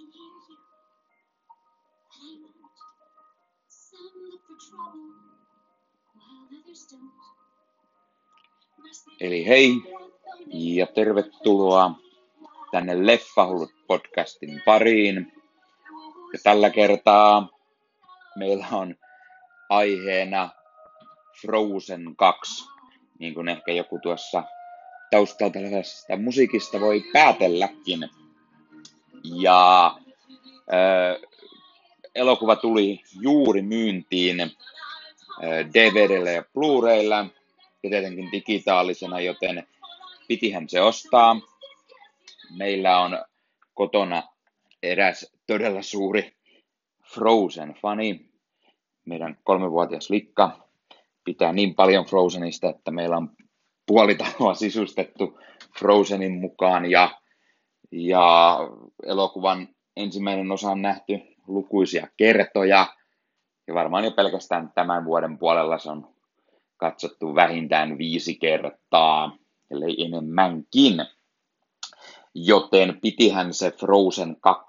[0.00, 0.12] can
[2.20, 2.48] hear you.
[3.68, 5.10] Some look for trouble,
[6.14, 7.20] while others don't.
[9.20, 9.74] Eli hei
[10.52, 11.94] ja tervetuloa
[12.70, 15.32] tänne Leffahullut podcastin pariin.
[16.32, 17.48] Ja tällä kertaa
[18.36, 18.94] meillä on
[19.68, 20.48] aiheena
[21.40, 22.64] Frozen 2,
[23.18, 24.42] niin kuin ehkä joku tuossa
[25.10, 25.58] taustalta
[26.22, 28.19] musiikista voi päätelläkin.
[29.24, 29.86] Ja
[30.72, 31.30] äh,
[32.14, 34.50] elokuva tuli juuri myyntiin äh,
[35.74, 37.26] DVDllä ja Blu-raylla
[37.82, 39.66] ja tietenkin digitaalisena, joten
[40.28, 41.36] pitihän se ostaa.
[42.56, 43.24] Meillä on
[43.74, 44.22] kotona
[44.82, 46.32] eräs todella suuri
[47.14, 48.30] Frozen-fani.
[49.04, 50.68] Meidän kolmevuotias Likka
[51.24, 53.30] pitää niin paljon Frozenista, että meillä on
[53.86, 55.38] puoli taloa sisustettu
[55.78, 57.19] Frozenin mukaan ja,
[57.92, 58.58] ja
[59.06, 62.86] elokuvan ensimmäinen osa on nähty lukuisia kertoja.
[63.66, 66.08] Ja varmaan jo pelkästään tämän vuoden puolella se on
[66.76, 69.36] katsottu vähintään viisi kertaa,
[69.70, 71.04] ellei enemmänkin.
[72.34, 74.64] Joten pitihän se Frozen 2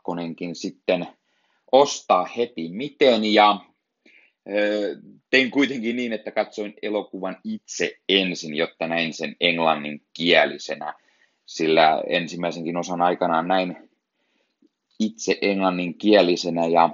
[0.53, 1.07] sitten
[1.71, 3.33] ostaa heti miten.
[3.33, 3.59] Ja
[5.29, 10.93] tein kuitenkin niin, että katsoin elokuvan itse ensin, jotta näin sen englanninkielisenä,
[11.45, 13.89] sillä ensimmäisenkin osan aikanaan näin
[14.99, 16.89] itse englanninkielisenä ja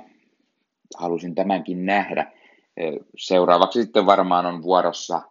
[0.97, 2.31] halusin tämänkin nähdä.
[3.17, 5.21] Seuraavaksi sitten varmaan on vuorossa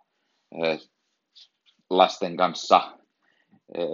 [1.90, 2.98] lasten kanssa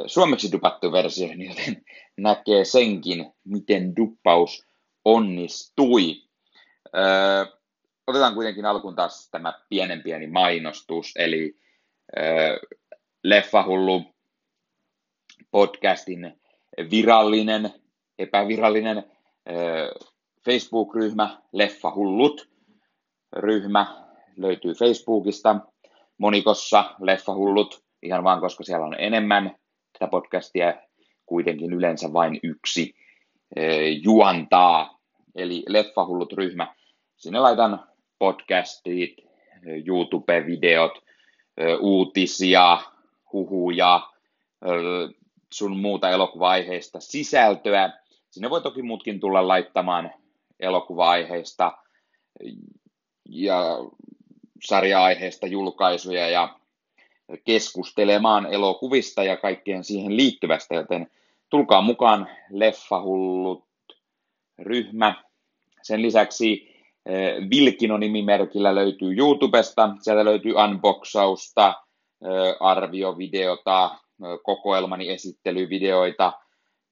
[0.06, 1.84] suomeksi dupattu versio, joten
[2.16, 4.66] näkee senkin, miten duppaus
[5.04, 6.22] onnistui.
[8.06, 11.58] Otetaan kuitenkin alkuun taas tämä pienen pieni mainostus, eli
[13.24, 14.11] Leffahullu
[15.52, 16.40] podcastin
[16.90, 17.70] virallinen,
[18.18, 19.04] epävirallinen
[20.44, 22.48] Facebook-ryhmä, Leffahullut
[23.36, 23.86] ryhmä
[24.36, 25.56] löytyy Facebookista,
[26.18, 29.56] monikossa Leffahullut, ihan vaan koska siellä on enemmän
[29.92, 30.74] tätä podcastia,
[31.26, 32.94] kuitenkin yleensä vain yksi
[34.02, 34.98] juontaa,
[35.34, 36.74] eli Leffahullut ryhmä.
[37.16, 37.84] Sinne laitan
[38.18, 39.16] podcastit,
[39.86, 41.02] YouTube-videot,
[41.80, 42.78] uutisia,
[43.32, 44.00] huhuja,
[45.52, 47.92] sun muuta elokuva-aiheista sisältöä.
[48.30, 50.10] Sinne voi toki muutkin tulla laittamaan
[50.60, 51.72] elokuva-aiheista
[53.28, 53.78] ja
[54.64, 56.58] sarja-aiheista julkaisuja ja
[57.44, 61.10] keskustelemaan elokuvista ja kaikkeen siihen liittyvästä, joten
[61.50, 63.64] tulkaa mukaan Leffahullut
[64.58, 65.24] ryhmä.
[65.82, 66.72] Sen lisäksi
[67.06, 71.74] Eh, Vilkino-nimimerkillä löytyy YouTubesta, sieltä löytyy unboxausta,
[72.24, 73.98] eh, arviovideota,
[74.42, 76.32] kokoelmani esittelyvideoita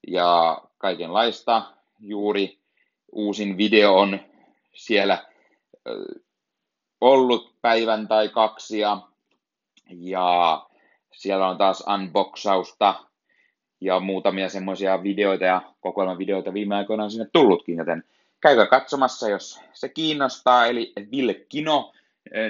[0.07, 1.63] ja kaikenlaista.
[1.99, 2.59] Juuri
[3.11, 4.19] uusin video on
[4.73, 5.25] siellä
[7.01, 9.01] ollut päivän tai kaksi ja,
[9.89, 10.61] ja
[11.13, 12.95] siellä on taas unboxausta
[13.81, 18.03] ja muutamia semmoisia videoita ja kokoelmavideoita viime aikoina on sinne tullutkin, joten
[18.41, 21.93] käykää katsomassa, jos se kiinnostaa, eli Vilkino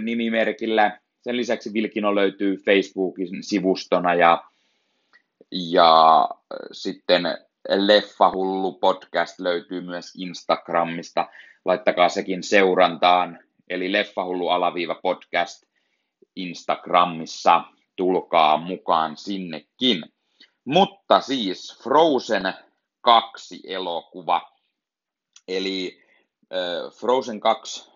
[0.01, 0.99] nimimerkillä.
[1.21, 4.43] Sen lisäksi Vilkino löytyy Facebookin sivustona ja,
[5.51, 6.29] ja
[6.71, 7.23] sitten
[7.69, 11.29] Leffahullu podcast löytyy myös Instagramista.
[11.65, 13.39] Laittakaa sekin seurantaan,
[13.69, 15.63] eli Leffahullu alaviiva podcast
[16.35, 17.63] Instagramissa.
[17.95, 20.03] Tulkaa mukaan sinnekin.
[20.65, 22.53] Mutta siis Frozen
[23.01, 24.51] 2 elokuva
[25.47, 26.03] Eli
[26.99, 27.91] Frozen 2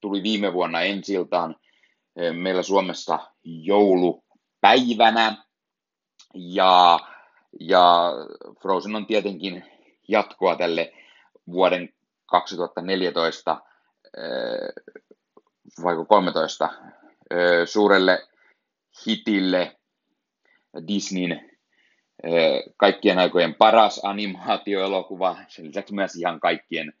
[0.00, 1.56] tuli viime vuonna ensiltaan
[2.32, 5.44] meillä Suomessa joulupäivänä.
[6.34, 6.98] Ja,
[7.60, 8.12] ja
[8.62, 9.64] Frozen on tietenkin
[10.08, 10.92] jatkoa tälle
[11.52, 11.92] vuoden
[12.26, 13.60] 2014
[15.82, 16.68] vai 13
[17.64, 18.28] suurelle
[19.06, 19.76] hitille
[20.88, 21.50] Disneyn
[22.76, 26.92] kaikkien aikojen paras animaatioelokuva, sen lisäksi myös ihan kaikkien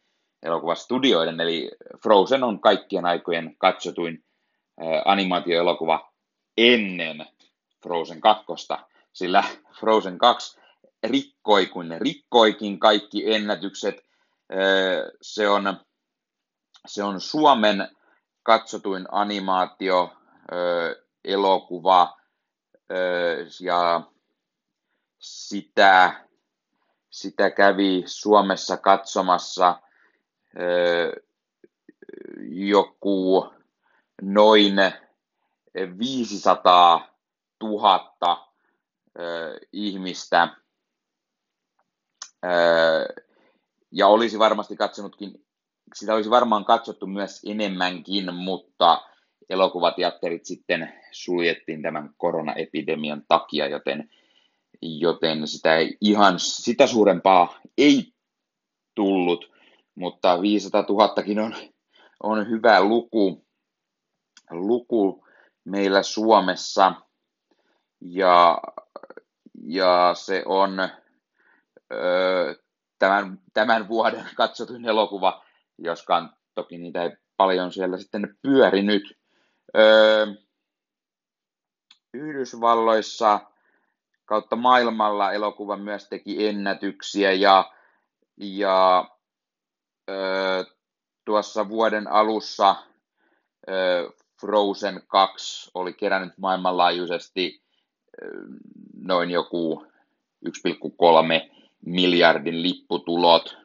[0.42, 1.70] elokuvastudioiden, eli
[2.02, 4.24] Frozen on kaikkien aikojen katsotuin
[5.04, 6.12] animaatioelokuva
[6.58, 7.26] ennen
[7.82, 8.44] Frozen 2,
[9.12, 9.44] sillä
[9.80, 10.60] Frozen 2
[11.04, 14.04] rikkoi kuin ne rikkoikin kaikki ennätykset.
[15.22, 15.80] Se on,
[16.86, 17.88] se on Suomen
[18.42, 20.12] katsotuin animaatio
[21.24, 22.16] elokuva
[23.60, 24.02] ja
[25.18, 26.24] sitä,
[27.10, 29.80] sitä kävi Suomessa katsomassa
[32.48, 33.50] joku
[34.22, 34.74] noin
[35.98, 37.08] 500
[37.62, 38.49] 000
[39.72, 40.48] ihmistä.
[43.92, 45.44] Ja olisi varmasti katsonutkin,
[45.94, 49.02] sitä olisi varmaan katsottu myös enemmänkin, mutta
[49.48, 54.10] elokuvateatterit sitten suljettiin tämän koronaepidemian takia, joten,
[54.82, 58.12] joten sitä ei ihan sitä suurempaa ei
[58.94, 59.52] tullut,
[59.94, 61.14] mutta 500 000
[61.44, 61.54] on,
[62.22, 63.44] on hyvä luku,
[64.50, 65.26] luku
[65.64, 66.94] meillä Suomessa.
[68.00, 68.58] Ja,
[69.64, 70.80] ja se on
[71.92, 72.56] ö,
[72.98, 75.44] tämän, tämän vuoden katsotun elokuva,
[75.78, 79.18] joskaan toki niitä ei paljon siellä sitten pyörinyt.
[79.76, 80.26] Öö,
[82.14, 83.40] Yhdysvalloissa
[84.24, 87.72] kautta maailmalla elokuva myös teki ennätyksiä ja,
[88.36, 89.10] ja
[90.10, 90.64] öö,
[91.24, 92.76] tuossa vuoden alussa
[93.68, 94.08] öö,
[94.40, 97.69] Frozen 2 oli kerännyt maailmanlaajuisesti öö,
[98.94, 99.86] noin joku
[100.46, 100.50] 1,3
[101.86, 103.56] miljardin lipputulot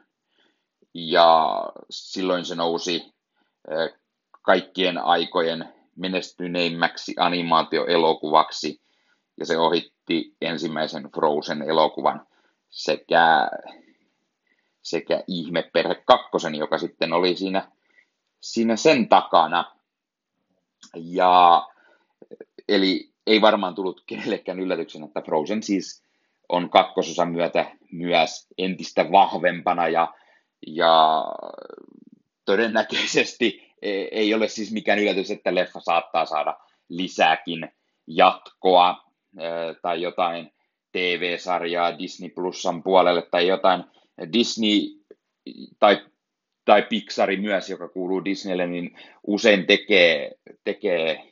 [0.94, 3.14] ja silloin se nousi
[4.42, 8.82] kaikkien aikojen menestyneimmäksi animaatioelokuvaksi
[9.40, 12.28] ja se ohitti ensimmäisen Frozen-elokuvan
[12.70, 13.50] sekä,
[14.82, 17.72] sekä Ihmeperhe kakkosen, joka sitten oli siinä,
[18.42, 19.76] siinä sen takana.
[20.96, 21.68] Ja,
[22.68, 26.04] eli ei varmaan tullut kenellekään yllätyksen, että Frozen siis
[26.50, 30.14] on kakkososan myötä myös entistä vahvempana ja,
[30.68, 31.26] ja
[32.46, 36.58] todennäköisesti e, ei ole siis mikään yllätys, että leffa saattaa saada
[36.90, 37.70] lisääkin
[38.08, 39.04] jatkoa
[39.38, 39.44] e,
[39.82, 40.52] tai jotain
[40.92, 43.84] TV-sarjaa Disney Plusan puolelle tai jotain
[44.34, 44.82] Disney
[45.80, 46.06] tai,
[46.66, 50.32] tai Pixari myös, joka kuuluu Disneylle, niin usein tekee,
[50.64, 51.32] tekee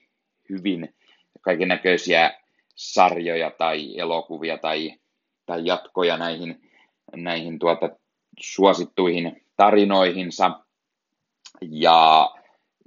[0.49, 0.95] hyvin
[1.43, 2.33] kaiken näköisiä
[2.75, 4.93] sarjoja tai elokuvia tai
[5.45, 6.71] tai jatkoja näihin,
[7.15, 7.89] näihin tuota,
[8.39, 10.59] suosittuihin tarinoihinsa.
[11.61, 12.29] Ja,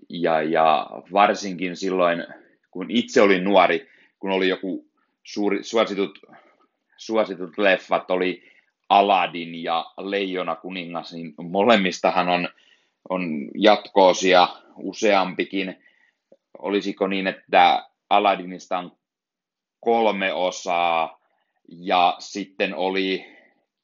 [0.08, 2.26] ja, ja varsinkin silloin,
[2.70, 3.88] kun itse olin nuori,
[4.18, 4.86] kun oli joku
[5.22, 6.18] suuri, suositut,
[6.96, 8.42] suositut leffat, oli
[8.88, 12.48] Aladdin ja Leijona kuningas, niin molemmistahan on,
[13.08, 15.82] on jatkoosia useampikin.
[16.58, 18.92] Olisiko niin, että Aladdinista on
[19.80, 21.20] kolme osaa,
[21.68, 23.26] ja sitten oli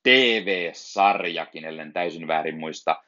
[0.03, 3.03] TV-sarjakin, ellen täysin väärin muista,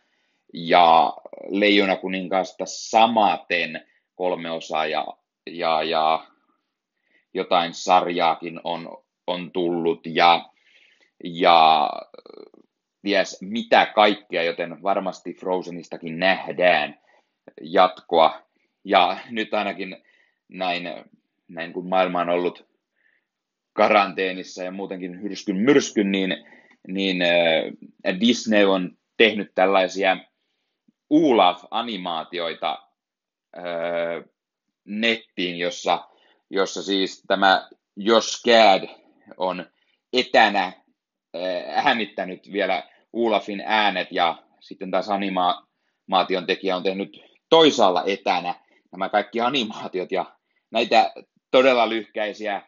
[0.55, 1.17] ja
[1.49, 5.07] Leijona kuninkaasta samaten kolme osaa ja,
[5.47, 6.27] ja, ja
[7.35, 10.49] jotain sarjaakin on, on tullut ja,
[11.25, 11.91] ja
[13.03, 17.01] ties mitä kaikkea, joten varmasti Frozenistakin nähdään
[17.61, 18.43] jatkoa.
[18.85, 20.05] Ja nyt ainakin
[20.49, 20.89] näin,
[21.49, 22.67] näin kun maailma on ollut
[23.73, 26.37] karanteenissa ja muutenkin hyrskyn myrskyn, niin,
[26.89, 30.17] niin äh, Disney on tehnyt tällaisia
[31.11, 32.79] Olaf-animaatioita
[33.57, 34.25] äh,
[34.85, 36.09] nettiin, jossa,
[36.51, 38.89] jossa siis tämä Josh Gad
[39.37, 39.67] on
[40.13, 42.83] etänä äh, äänittänyt vielä
[43.13, 48.55] Olafin äänet ja sitten taas animaation tekijä on tehnyt toisaalla etänä
[48.95, 50.25] nämä kaikki animaatiot ja
[50.71, 51.13] näitä
[51.51, 52.63] todella lyhkäisiä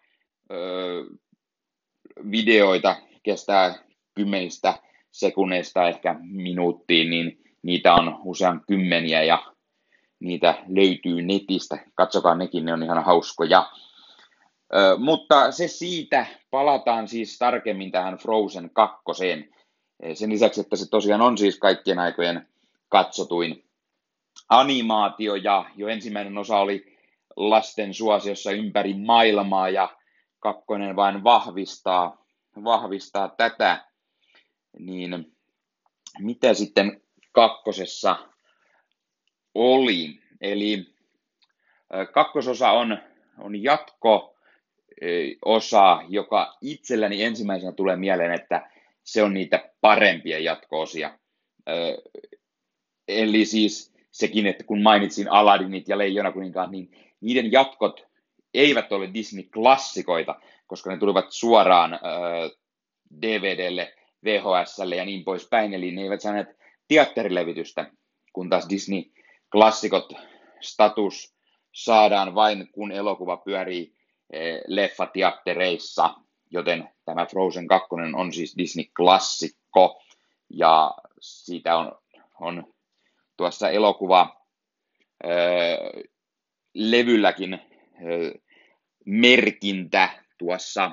[2.31, 3.75] videoita kestää
[4.15, 4.75] kymmenistä
[5.13, 9.53] sekunneista ehkä minuuttiin, niin niitä on usean kymmeniä ja
[10.21, 11.79] niitä löytyy netistä.
[11.95, 13.71] Katsokaa nekin, ne on ihan hauskoja.
[14.75, 19.03] Ö, mutta se siitä, palataan siis tarkemmin tähän Frozen 2.
[20.15, 22.49] Sen lisäksi, että se tosiaan on siis kaikkien aikojen
[22.89, 23.66] katsotuin
[24.49, 26.99] animaatio ja jo ensimmäinen osa oli
[27.37, 29.97] lasten suosiossa ympäri maailmaa ja
[30.41, 32.27] kakkonen vain vahvistaa,
[32.65, 33.85] vahvistaa tätä,
[34.79, 35.37] niin
[36.19, 38.17] mitä sitten kakkosessa
[39.55, 40.21] oli?
[40.41, 40.95] Eli
[42.13, 42.99] kakkososa on,
[43.39, 44.37] on jatko
[45.45, 48.71] osa, joka itselläni ensimmäisenä tulee mieleen, että
[49.05, 51.19] se on niitä parempia jatkoosia.
[53.09, 58.07] Eli siis sekin, että kun mainitsin Aladdinit ja Leijona kuninkaat, niin niiden jatkot
[58.55, 62.01] eivät ole Disney-klassikoita, koska ne tulivat suoraan äh,
[63.23, 63.95] DVDlle,
[64.25, 66.49] VHSlle ja niin poispäin, eli ne eivät saaneet
[66.89, 67.91] teatterilevitystä,
[68.33, 70.13] kun taas Disney-klassikot
[70.61, 71.35] status
[71.73, 76.15] saadaan vain, kun elokuva pyörii äh, leffateattereissa,
[76.51, 80.03] joten tämä Frozen 2 on siis Disney-klassikko,
[80.51, 81.93] ja siitä on,
[82.41, 82.76] on
[83.37, 84.47] tuossa elokuva
[86.75, 87.59] levylläkin
[89.05, 90.91] merkintä tuossa,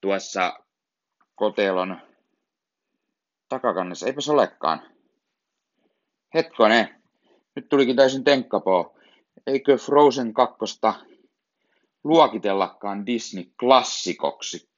[0.00, 0.60] tuossa
[1.34, 2.00] kotelon
[3.48, 4.06] takakannessa.
[4.06, 4.82] Eipäs olekaan.
[6.34, 7.02] Hetkonen.
[7.56, 8.98] Nyt tulikin täysin tenkkapoo.
[9.46, 10.56] Eikö Frozen 2
[12.04, 14.68] luokitellakaan Disney-klassikoksi?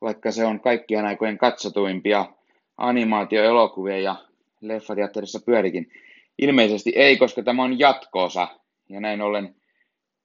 [0.00, 2.26] Vaikka se on kaikkien aikojen katsotuimpia
[2.76, 4.16] animaatioelokuvia ja
[4.62, 5.92] leffateatterissa pyörikin.
[6.38, 8.48] Ilmeisesti ei, koska tämä on jatkoosa.
[8.88, 9.54] Ja näin ollen,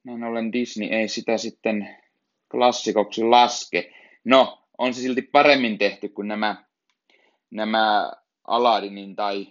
[0.04, 1.98] näin ollen Disney ei sitä sitten
[2.52, 3.94] klassikoksi laske.
[4.26, 6.66] No, on se silti paremmin tehty kuin nämä,
[7.52, 8.12] nämä
[8.48, 9.48] Aladinin tai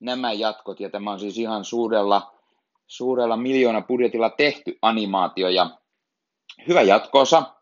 [0.00, 0.80] nämä jatkot.
[0.80, 2.34] Ja tämä on siis ihan suurella,
[2.86, 5.78] suurella miljoona budjetilla tehty animaatio ja
[6.68, 7.54] hyvä jatkoosa.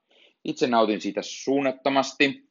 [0.45, 2.47] Itse nautin siitä suunnattomasti.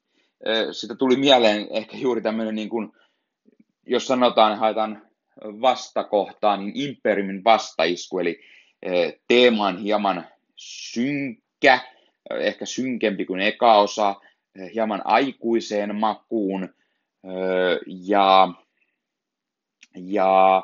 [0.72, 2.92] Sitä tuli mieleen ehkä juuri tämmöinen, niin kuin,
[3.86, 5.02] jos sanotaan, haetaan
[5.42, 8.40] vastakohtaa, niin Imperiumin vastaisku, eli
[9.28, 11.80] teema on hieman synkkä,
[12.40, 14.16] ehkä synkempi kuin eka osa,
[14.74, 16.74] hieman aikuiseen makuun,
[17.86, 18.48] ja,
[19.96, 20.64] ja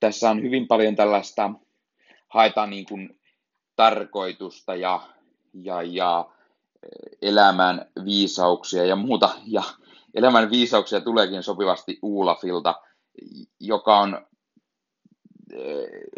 [0.00, 1.50] tässä on hyvin paljon tällaista,
[2.28, 3.20] haetaan niin kuin
[3.76, 5.00] tarkoitusta ja,
[5.52, 6.30] ja, ja
[7.22, 9.62] elämän viisauksia ja muuta, ja
[10.14, 12.74] elämän viisauksia tuleekin sopivasti Uulafilta,
[13.60, 14.26] joka on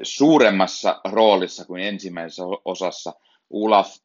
[0.03, 3.13] suuremmassa roolissa kuin ensimmäisessä osassa.
[3.51, 3.97] Ulaf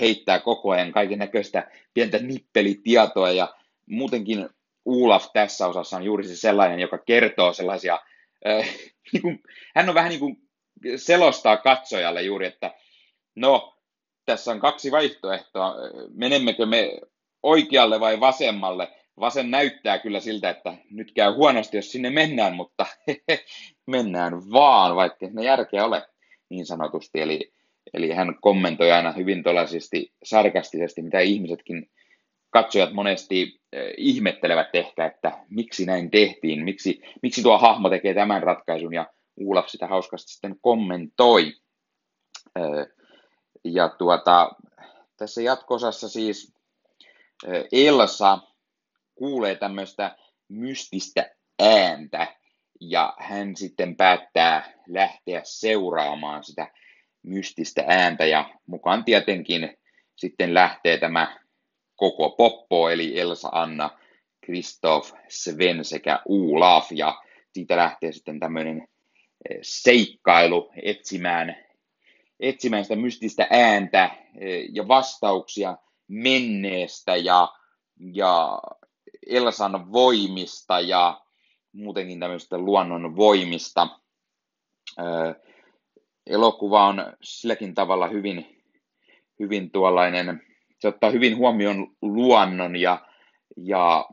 [0.00, 3.54] heittää koko ajan kaiken näköistä pientä nippelitietoa ja
[3.86, 4.48] muutenkin
[4.84, 7.98] Ulaf tässä osassa on juuri se sellainen, joka kertoo sellaisia,
[8.46, 8.68] äh,
[9.12, 9.42] niin kuin,
[9.74, 10.36] hän on vähän niin kuin
[10.96, 12.74] selostaa katsojalle juuri, että
[13.34, 13.76] no,
[14.24, 15.74] tässä on kaksi vaihtoehtoa,
[16.14, 17.00] menemmekö me
[17.42, 22.86] oikealle vai vasemmalle, vasen näyttää kyllä siltä, että nyt käy huonosti, jos sinne mennään, mutta
[23.86, 26.06] mennään vaan, vaikka ne järkeä ole
[26.48, 27.20] niin sanotusti.
[27.20, 27.52] Eli,
[27.94, 31.90] eli hän kommentoi aina hyvin tuollaisesti sarkastisesti, mitä ihmisetkin
[32.50, 38.42] katsojat monesti eh, ihmettelevät ehkä, että miksi näin tehtiin, miksi, miksi tuo hahmo tekee tämän
[38.42, 41.52] ratkaisun, ja Uulaf sitä hauskasti sitten kommentoi.
[42.56, 42.86] Eh,
[43.64, 44.50] ja tuota,
[45.16, 46.54] tässä jatkosassa siis
[47.48, 48.38] eh, Elsa
[49.20, 50.16] kuulee tämmöistä
[50.48, 52.36] mystistä ääntä
[52.80, 56.70] ja hän sitten päättää lähteä seuraamaan sitä
[57.22, 59.76] mystistä ääntä ja mukaan tietenkin
[60.16, 61.38] sitten lähtee tämä
[61.96, 63.90] koko poppo eli Elsa, Anna,
[64.44, 67.22] Kristoff, Sven sekä Olaf ja
[67.52, 68.88] siitä lähtee sitten tämmöinen
[69.50, 71.56] eh, seikkailu etsimään,
[72.40, 74.10] etsimään sitä mystistä ääntä
[74.40, 75.76] eh, ja vastauksia
[76.08, 77.48] menneestä ja,
[78.12, 78.60] ja
[79.26, 81.20] Elsan voimista ja
[81.72, 83.88] muutenkin tämmöistä luonnon voimista.
[86.26, 88.62] Elokuva on silläkin tavalla hyvin,
[89.38, 90.42] hyvin tuollainen,
[90.78, 93.06] se ottaa hyvin huomioon luonnon ja,
[93.56, 94.08] ja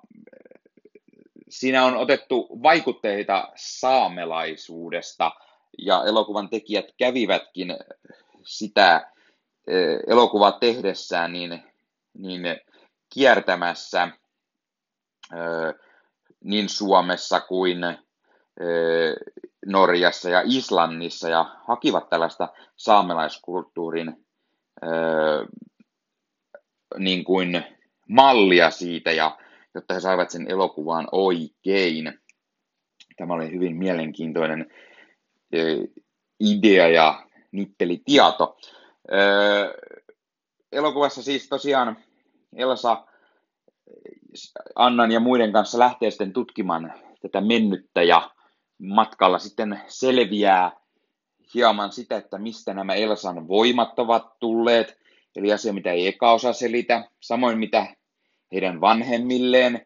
[1.49, 5.31] siinä on otettu vaikutteita saamelaisuudesta
[5.77, 7.77] ja elokuvan tekijät kävivätkin
[8.43, 9.11] sitä
[10.07, 11.63] elokuvaa tehdessään niin,
[12.13, 12.41] niin
[13.13, 14.09] kiertämässä
[16.43, 17.77] niin Suomessa kuin
[19.65, 24.25] Norjassa ja Islannissa ja hakivat tällaista saamelaiskulttuurin
[26.97, 27.63] niin kuin
[28.09, 29.37] mallia siitä, ja,
[29.75, 32.19] jotta he saivat sen elokuvan oikein.
[33.17, 34.71] Tämä oli hyvin mielenkiintoinen
[36.39, 38.57] idea ja nippelitieto.
[40.71, 41.97] Elokuvassa siis tosiaan
[42.55, 43.07] Elsa
[44.75, 48.31] Annan ja muiden kanssa lähtee sitten tutkimaan tätä mennyttä ja
[48.77, 50.71] matkalla sitten selviää
[51.53, 54.97] hieman sitä, että mistä nämä Elsan voimat ovat tulleet,
[55.35, 57.87] eli asia, mitä ei eka osa selitä, samoin mitä
[58.51, 59.85] heidän vanhemmilleen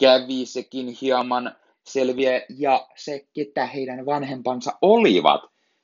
[0.00, 5.40] kävi, sekin hieman selviää, ja se, ketä heidän vanhempansa olivat,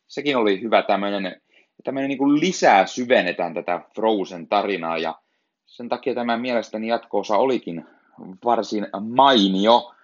[0.06, 1.40] sekin oli hyvä tämmöinen,
[1.84, 5.14] tämmöinen niin lisää syvennetään tätä Frozen-tarinaa, ja
[5.66, 7.86] sen takia tämä mielestäni jatkoosa olikin
[8.44, 9.94] varsin mainio.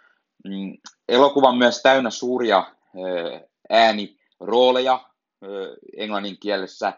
[0.45, 0.79] Mm,
[1.09, 2.65] elokuva on myös täynnä suuria
[3.71, 5.01] äänirooleja.
[5.97, 6.93] Englannin kielessä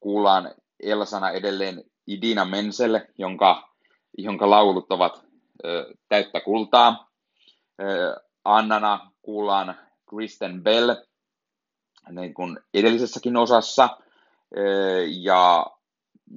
[0.00, 3.68] kuullaan Elsana edelleen Idina Menzel, jonka,
[4.18, 5.24] jonka laulut ovat
[6.08, 7.10] täyttä kultaa.
[8.44, 9.76] Annana kuullaan
[10.10, 10.94] Kristen Bell,
[12.10, 13.88] niin kuin edellisessäkin osassa.
[15.22, 15.66] Ja,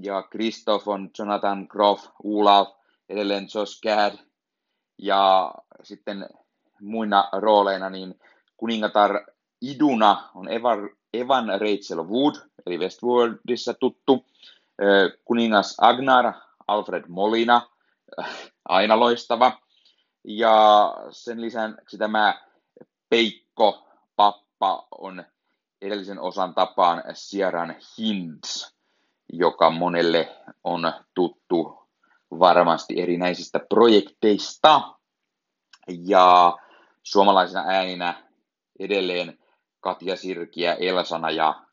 [0.02, 2.70] ja Christoph on Jonathan Groff, Olaf,
[3.10, 4.18] edelleen Josh Gad.
[4.98, 5.54] Ja
[5.84, 6.30] sitten
[6.82, 8.20] muina rooleina niin
[8.58, 9.26] kuningatar
[9.62, 14.26] Iduna on Evan, Evan Rachel Wood, eli Westworldissa tuttu,
[15.26, 16.34] kuningas Agnar,
[16.68, 17.62] Alfred Molina,
[18.70, 19.52] aina loistava,
[20.24, 22.42] Ja sen lisäksi tämä
[23.10, 25.24] Peikko Pappa on
[25.82, 28.76] edellisen osan tapaan Sierran Hinds,
[29.34, 31.90] joka monelle on tuttu
[32.32, 34.82] varmasti erinäisistä projekteista.
[35.88, 36.58] Ja
[37.04, 38.24] suomalaisina ääninä
[38.80, 39.40] edelleen
[39.80, 41.66] Katja Sirkiä, Elsana ja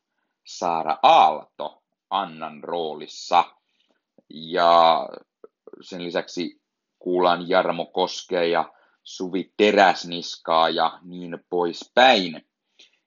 [0.45, 3.43] Saara Aalto Annan roolissa.
[4.29, 5.09] Ja
[5.81, 6.61] sen lisäksi
[6.99, 8.73] kuullaan Jarmo Koskea ja
[9.03, 12.47] Suvi Teräsniskaa ja niin poispäin.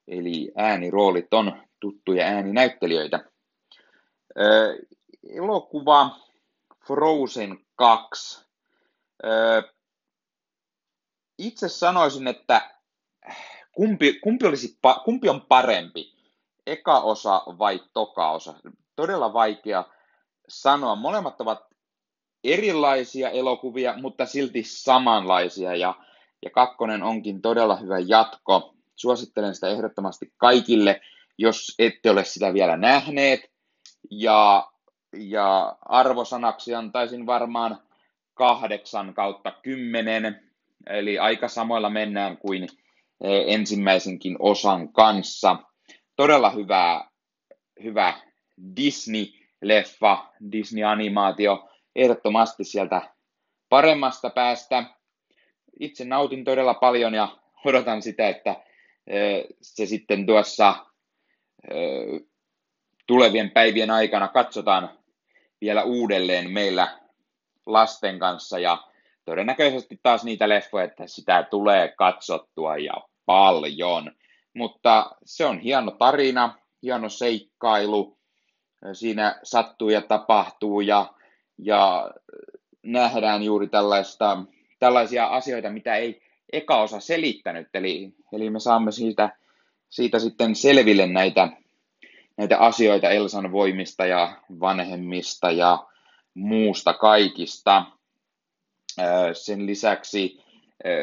[0.09, 3.30] Eli ääniroolit on tuttuja ääninäyttelijöitä.
[4.39, 4.79] Öö,
[5.29, 6.11] elokuva
[6.87, 8.45] Frozen 2.
[9.25, 9.63] Öö,
[11.39, 12.71] itse sanoisin, että
[13.73, 16.13] kumpi, kumpi, olisi, kumpi on parempi,
[16.67, 18.55] eka osa vai toka osa?
[18.97, 19.85] Todella vaikea
[20.49, 20.95] sanoa.
[20.95, 21.71] Molemmat ovat
[22.45, 25.95] erilaisia elokuvia, mutta silti samanlaisia ja,
[26.43, 28.75] ja kakkonen onkin todella hyvä jatko.
[28.97, 31.01] Suosittelen sitä ehdottomasti kaikille,
[31.39, 33.41] jos ette ole sitä vielä nähneet.
[34.11, 34.71] Ja,
[35.17, 37.79] ja arvosanaksi antaisin varmaan
[38.35, 40.51] kahdeksan kautta kymmenen,
[40.87, 45.57] eli aika samoilla mennään kuin eh, ensimmäisenkin osan kanssa.
[46.17, 47.05] Todella hyvä,
[47.83, 48.15] hyvä
[48.77, 50.19] Disney-leffa,
[50.53, 53.03] Disney-animaatio, ehdottomasti sieltä
[53.69, 54.85] paremmasta päästä.
[55.81, 57.29] Itse nautin todella paljon ja
[57.65, 58.57] odotan sitä, että
[59.63, 60.87] se sitten tuossa
[63.11, 64.91] tulevien päivien aikana katsotaan
[65.61, 66.99] vielä uudelleen meillä
[67.67, 68.79] lasten kanssa ja
[69.25, 72.95] todennäköisesti taas niitä leffoja, että sitä tulee katsottua ja
[73.27, 74.13] paljon.
[74.55, 78.19] Mutta se on hieno tarina, hieno seikkailu,
[78.93, 81.13] siinä sattuu ja tapahtuu ja
[81.59, 82.11] ja
[82.83, 84.43] nähdään juuri tällaista,
[84.79, 89.37] tällaisia asioita, mitä ei eka osa selittänyt, eli, eli me saamme siitä,
[89.89, 91.49] siitä sitten selville näitä,
[92.41, 95.87] näitä asioita Elsan voimista ja vanhemmista ja
[96.35, 97.85] muusta kaikista.
[99.33, 100.45] Sen lisäksi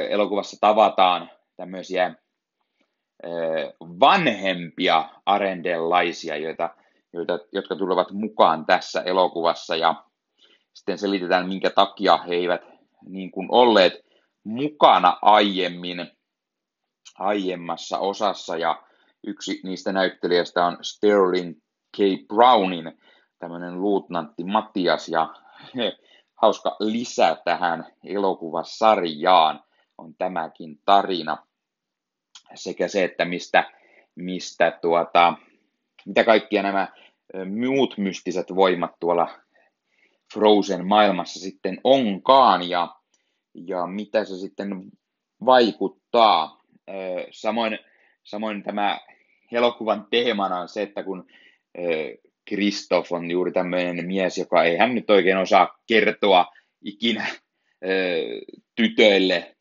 [0.10, 2.15] elokuvassa tavataan tämmöisiä
[3.82, 6.69] vanhempia arendellaisia, joita,
[7.13, 9.76] joita, jotka tulevat mukaan tässä elokuvassa.
[9.76, 10.04] Ja
[10.73, 12.62] sitten selitetään, minkä takia he eivät
[13.06, 13.93] niin kuin olleet
[14.43, 16.12] mukana aiemmin
[17.17, 18.84] aiemmassa osassa, ja
[19.28, 21.58] yksi niistä näyttelijöistä on Sterling
[21.98, 22.00] K.
[22.28, 23.02] Brownin,
[23.40, 25.34] tämmöinen luutnantti Matias, ja
[26.36, 29.64] hauska lisä tähän elokuvasarjaan
[29.98, 31.38] on tämäkin tarina,
[32.56, 33.72] sekä se, että mistä,
[34.16, 35.34] mistä tuota,
[36.06, 36.88] mitä kaikkia nämä
[37.60, 39.40] muut mystiset voimat tuolla
[40.34, 42.96] Frozen maailmassa sitten onkaan ja,
[43.54, 44.92] ja mitä se sitten
[45.46, 46.62] vaikuttaa.
[47.32, 47.80] Samoin,
[48.28, 49.00] samoin tämä
[49.52, 51.28] elokuvan teemana on se, että kun
[52.46, 56.46] Kristoff on juuri tämmöinen mies, joka ei hän nyt oikein osaa kertoa
[56.82, 57.28] ikinä
[58.76, 59.56] tytöille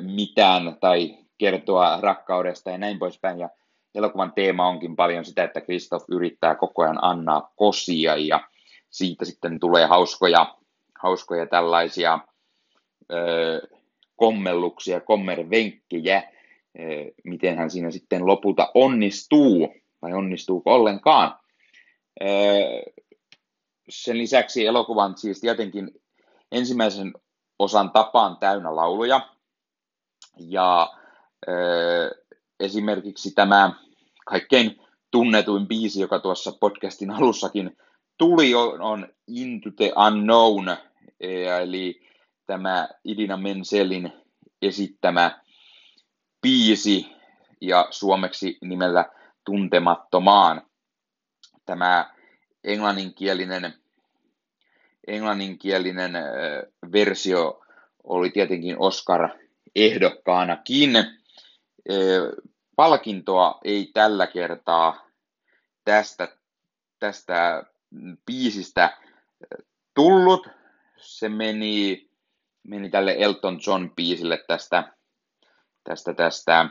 [0.00, 3.38] mitään tai kertoa rakkaudesta ja näin poispäin.
[3.38, 3.48] Ja
[3.94, 8.40] elokuvan teema onkin paljon sitä, että Kristoff yrittää koko ajan annaa kosia ja
[8.90, 10.54] siitä sitten tulee hauskoja,
[11.02, 12.18] hauskoja tällaisia
[13.12, 13.68] ö,
[14.16, 16.22] kommelluksia, kommervenkkejä,
[17.24, 21.38] miten hän siinä sitten lopulta onnistuu, vai onnistuuko ollenkaan.
[22.22, 22.26] Ö,
[23.88, 25.90] sen lisäksi elokuvan siis tietenkin
[26.52, 27.12] ensimmäisen
[27.58, 29.28] osan tapaan täynnä lauluja,
[30.38, 30.92] ja
[31.48, 32.10] ö,
[32.60, 33.72] esimerkiksi tämä
[34.26, 34.80] kaikkein
[35.10, 37.76] tunnetuin biisi, joka tuossa podcastin alussakin
[38.18, 40.76] tuli on, on Into the Unknown,
[41.60, 42.00] eli
[42.46, 44.12] tämä Idina Menselin
[44.62, 45.40] esittämä
[46.42, 47.12] biisi
[47.60, 49.04] ja suomeksi nimellä
[49.44, 50.62] Tuntemattomaan.
[51.66, 52.14] Tämä
[52.64, 53.74] englanninkielinen,
[55.06, 56.12] englanninkielinen
[56.92, 57.60] versio
[58.04, 60.90] oli tietenkin Oscar-ehdokkaanakin.
[62.76, 65.10] Palkintoa ei tällä kertaa
[65.84, 66.36] tästä,
[66.98, 67.64] tästä
[68.26, 68.98] biisistä
[69.94, 70.48] tullut.
[70.96, 72.10] Se meni,
[72.62, 74.92] meni tälle Elton John biisille tästä,
[75.84, 76.70] tästä, tästä ää,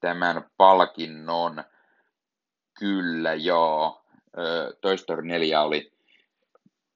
[0.00, 1.64] tämän palkinnon?
[2.78, 4.04] Kyllä, joo.
[4.80, 5.92] Toy Story 4 oli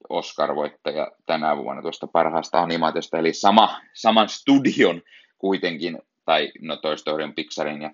[0.08, 5.02] Oscar-voittaja tänä vuonna tuosta parhaasta animaatiosta, eli sama, saman studion
[5.38, 7.90] kuitenkin, tai no Toy Story on Pixarin ja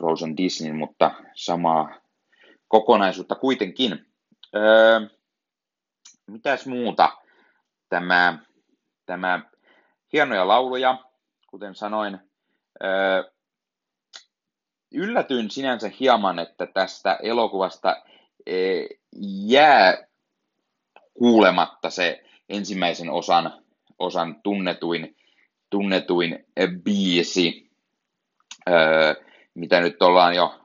[0.00, 1.94] Frozen Disney, mutta samaa
[2.68, 4.06] kokonaisuutta kuitenkin.
[4.56, 5.00] Öö,
[6.26, 7.12] mitäs muuta?
[7.88, 8.38] Tämä,
[9.06, 9.40] tämä
[10.12, 10.98] hienoja lauluja,
[11.46, 12.18] kuten sanoin.
[12.84, 13.30] Öö,
[14.92, 18.02] yllätyin sinänsä hieman, että tästä elokuvasta
[18.46, 18.82] e,
[19.46, 20.06] jää
[21.14, 23.64] kuulematta se ensimmäisen osan,
[23.98, 25.16] osan tunnetuin,
[25.70, 26.46] tunnetuin
[26.84, 27.70] biisi.
[28.68, 30.60] Öö, mitä nyt ollaan jo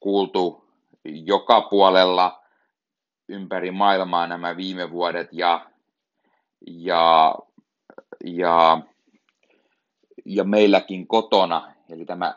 [0.00, 0.64] kuultu
[1.04, 2.42] joka puolella
[3.28, 5.70] ympäri maailmaa nämä viime vuodet ja,
[6.66, 7.34] ja,
[8.24, 8.80] ja,
[10.24, 12.34] ja meilläkin kotona, eli tämä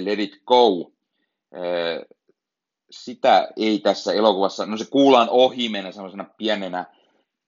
[0.00, 0.92] Let It Go,
[2.90, 6.84] sitä ei tässä elokuvassa, no se kuullaan ohi mennä sellaisena pienenä,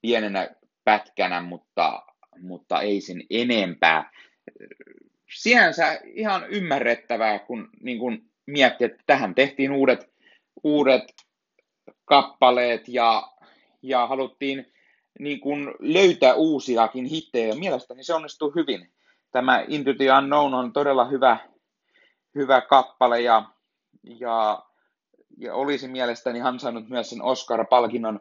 [0.01, 0.49] pienenä
[0.85, 2.03] pätkänä, mutta,
[2.41, 4.11] mutta ei sen enempää
[5.35, 10.11] sinänsä ihan ymmärrettävää, kun niin kun miettii, että tähän tehtiin uudet,
[10.63, 11.15] uudet
[12.05, 13.23] kappaleet ja,
[13.83, 14.73] ja haluttiin
[15.19, 17.55] niin kun löytää uusiakin hittejä.
[17.55, 18.91] Mielestäni se onnistuu hyvin.
[19.33, 21.37] Tämä Into the Unknown on todella hyvä,
[22.35, 23.43] hyvä kappale ja,
[24.03, 24.63] ja,
[25.39, 28.21] ja olisi mielestäni ansainnut myös sen Oscar-palkinnon.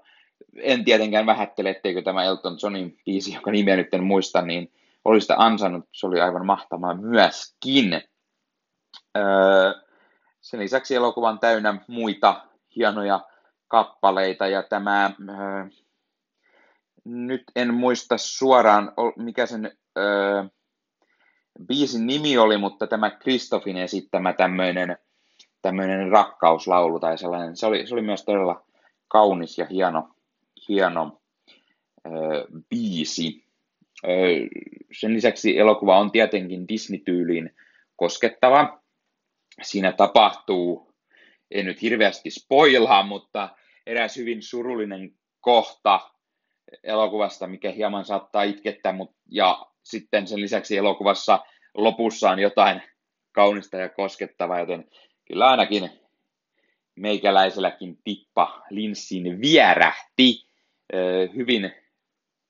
[0.56, 4.72] En tietenkään vähättele, etteikö tämä Elton Johnin biisi, joka nimeä nyt en muista, niin
[5.08, 8.02] oli sitä ansainnut, se oli aivan mahtavaa myöskin.
[9.18, 9.74] Öö,
[10.42, 13.20] sen lisäksi elokuva on täynnä muita hienoja
[13.68, 15.66] kappaleita ja tämä, öö,
[17.06, 20.44] nyt en muista suoraan mikä sen öö,
[21.68, 24.98] biisin nimi oli, mutta tämä Kristofin esittämä tämmöinen
[25.62, 28.64] tämmöinen rakkauslaulu tai sellainen, se oli, se oli myös todella
[29.08, 30.10] kaunis ja hieno,
[30.70, 31.22] hieno
[32.06, 33.47] öö, biisi.
[34.92, 37.56] Sen lisäksi elokuva on tietenkin Disney-tyyliin
[37.96, 38.82] koskettava.
[39.62, 40.94] Siinä tapahtuu,
[41.52, 43.50] en nyt hirveästi spoilaa, mutta
[43.86, 46.00] eräs hyvin surullinen kohta
[46.84, 48.94] elokuvasta, mikä hieman saattaa itkettää,
[49.32, 51.40] ja sitten sen lisäksi elokuvassa
[51.74, 52.82] lopussa on jotain
[53.32, 54.90] kaunista ja koskettavaa, joten
[55.28, 55.90] kyllä ainakin
[56.96, 60.48] meikäläiselläkin tippa linssin vierähti.
[61.36, 61.72] Hyvin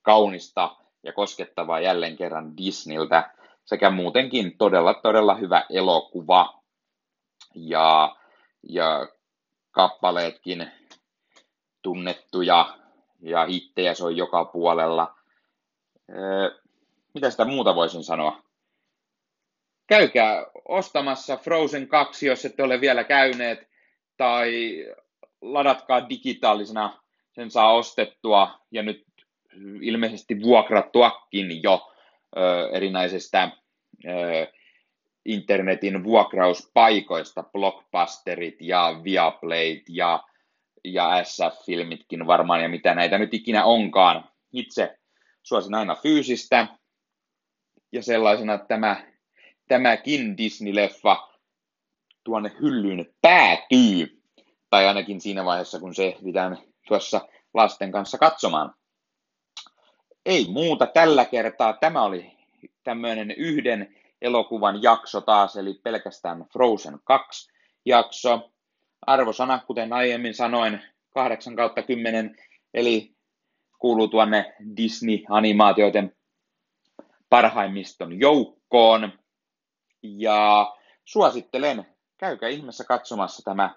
[0.02, 3.32] kaunista ja koskettavaa jälleen kerran Disneyltä
[3.66, 6.62] sekä muutenkin todella, todella hyvä elokuva.
[7.56, 8.16] Ja,
[8.70, 9.08] ja
[9.72, 10.72] kappaleetkin
[11.82, 12.78] tunnettuja
[13.22, 15.16] ja hittejä se on joka puolella.
[17.14, 18.42] mitä sitä muuta voisin sanoa?
[19.88, 23.70] Käykää ostamassa Frozen 2, jos ette ole vielä käyneet,
[24.18, 24.86] tai
[25.42, 29.07] ladatkaa digitaalisena, sen saa ostettua, ja nyt
[29.82, 31.94] ilmeisesti vuokrattuakin jo
[32.38, 33.52] ö, erinäisistä
[34.06, 34.10] ö,
[35.26, 40.24] internetin vuokrauspaikoista, blockbusterit ja Viaplayt ja,
[40.84, 44.30] ja SF-filmitkin varmaan ja mitä näitä nyt ikinä onkaan.
[44.54, 44.98] Itse
[45.44, 46.68] suosin aina fyysistä
[47.92, 49.04] ja sellaisena tämä,
[49.68, 51.38] tämäkin Disney-leffa
[52.24, 54.22] tuonne hyllyyn päätyy,
[54.70, 56.56] tai ainakin siinä vaiheessa, kun se pitää
[56.88, 58.74] tuossa lasten kanssa katsomaan
[60.28, 61.74] ei muuta tällä kertaa.
[61.74, 62.38] Tämä oli
[62.84, 67.52] tämmöinen yhden elokuvan jakso taas, eli pelkästään Frozen 2
[67.86, 68.52] jakso.
[69.08, 72.38] Arvosana, kuten aiemmin sanoin, 8 kautta 10,
[72.74, 73.16] eli
[73.80, 76.16] kuuluu tuonne Disney-animaatioiden
[77.30, 79.12] parhaimmiston joukkoon.
[80.04, 81.86] Ja suosittelen,
[82.18, 83.76] käykää ihmeessä katsomassa tämä,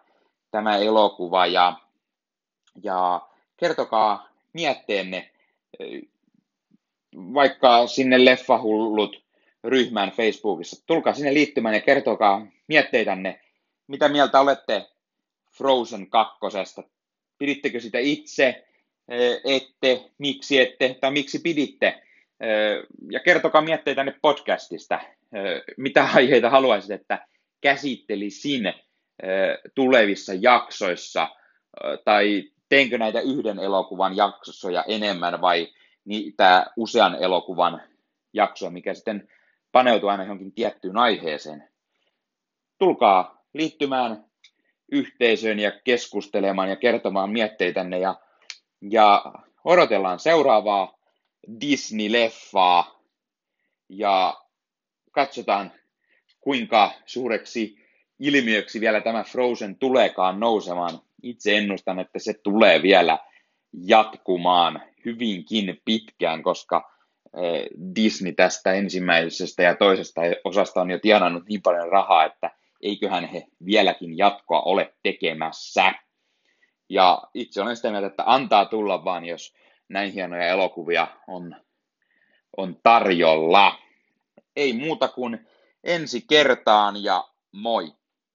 [0.50, 1.76] tämä elokuva ja,
[2.82, 5.30] ja kertokaa mietteenne
[7.16, 9.22] vaikka sinne leffahullut
[9.64, 10.84] ryhmään Facebookissa.
[10.86, 13.40] Tulkaa sinne liittymään ja kertokaa mietteitänne,
[13.86, 14.86] mitä mieltä olette
[15.56, 16.82] Frozen kakkosesta.
[17.38, 18.64] Pidittekö sitä itse,
[19.44, 22.02] ette, miksi ette tai miksi piditte?
[23.10, 23.62] Ja kertokaa
[23.94, 25.00] tänne podcastista,
[25.76, 27.26] mitä aiheita haluaisit, että
[27.60, 28.72] käsittelisin
[29.74, 31.28] tulevissa jaksoissa,
[32.04, 35.68] tai teenkö näitä yhden elokuvan jaksoja enemmän vai
[36.10, 37.82] niitä usean elokuvan
[38.32, 39.28] jaksoa, mikä sitten
[39.72, 41.68] paneutuu aina johonkin tiettyyn aiheeseen.
[42.78, 44.24] Tulkaa liittymään
[44.92, 48.14] yhteisöön ja keskustelemaan ja kertomaan mietteitänne ja,
[48.90, 49.24] ja
[49.64, 50.98] odotellaan seuraavaa
[51.60, 53.02] Disney-leffaa
[53.88, 54.40] ja
[55.12, 55.72] katsotaan
[56.40, 57.78] kuinka suureksi
[58.18, 60.98] ilmiöksi vielä tämä Frozen tuleekaan nousemaan.
[61.22, 63.18] Itse ennustan, että se tulee vielä
[63.72, 66.90] jatkumaan hyvinkin pitkään, koska
[67.36, 73.24] eh, Disney tästä ensimmäisestä ja toisesta osasta on jo tienannut niin paljon rahaa, että eiköhän
[73.24, 75.94] he vieläkin jatkoa ole tekemässä.
[76.88, 79.54] Ja itse olen sitä mieltä, että antaa tulla vaan, jos
[79.88, 81.56] näin hienoja elokuvia on,
[82.56, 83.78] on tarjolla.
[84.56, 85.46] Ei muuta kuin
[85.84, 87.99] ensi kertaan ja moi!